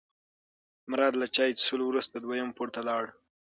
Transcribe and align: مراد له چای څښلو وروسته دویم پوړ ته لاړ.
مراد 0.91 1.13
له 1.21 1.27
چای 1.35 1.51
څښلو 1.59 1.85
وروسته 1.87 2.15
دویم 2.17 2.49
پوړ 2.57 2.67
ته 2.75 2.81
لاړ. 2.89 3.03